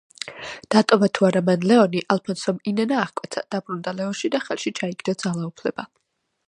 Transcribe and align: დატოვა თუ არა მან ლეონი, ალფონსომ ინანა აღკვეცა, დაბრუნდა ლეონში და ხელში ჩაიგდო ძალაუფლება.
დატოვა 0.75 1.09
თუ 1.17 1.27
არა 1.27 1.43
მან 1.49 1.67
ლეონი, 1.71 2.01
ალფონსომ 2.15 2.63
ინანა 2.73 2.99
აღკვეცა, 3.03 3.45
დაბრუნდა 3.57 3.95
ლეონში 4.01 4.35
და 4.37 4.43
ხელში 4.47 4.75
ჩაიგდო 4.81 5.19
ძალაუფლება. 5.25 5.89